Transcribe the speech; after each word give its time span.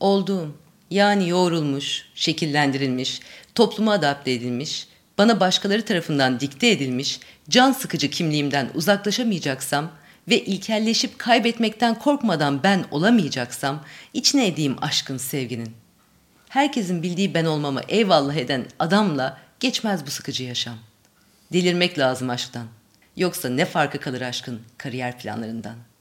Olduğum, 0.00 0.56
yani 0.90 1.28
yoğrulmuş, 1.28 2.08
şekillendirilmiş, 2.14 3.20
topluma 3.54 3.92
adapte 3.92 4.32
edilmiş, 4.32 4.88
bana 5.18 5.40
başkaları 5.40 5.84
tarafından 5.84 6.40
dikte 6.40 6.70
edilmiş, 6.70 7.20
can 7.48 7.72
sıkıcı 7.72 8.10
kimliğimden 8.10 8.70
uzaklaşamayacaksam 8.74 9.90
ve 10.28 10.44
ilkelleşip 10.44 11.18
kaybetmekten 11.18 11.98
korkmadan 11.98 12.62
ben 12.62 12.84
olamayacaksam, 12.90 13.84
içine 14.12 14.46
edeyim 14.46 14.76
aşkın 14.80 15.16
sevginin. 15.16 15.70
Herkesin 16.48 17.02
bildiği 17.02 17.34
ben 17.34 17.44
olmama 17.44 17.82
eyvallah 17.88 18.34
eden 18.34 18.66
adamla 18.78 19.38
geçmez 19.60 20.06
bu 20.06 20.10
sıkıcı 20.10 20.44
yaşam. 20.44 20.78
Delirmek 21.52 21.98
lazım 21.98 22.30
aşktan. 22.30 22.66
Yoksa 23.16 23.48
ne 23.48 23.64
farkı 23.64 24.00
kalır 24.00 24.20
aşkın 24.20 24.60
kariyer 24.78 25.18
planlarından?'' 25.18 25.95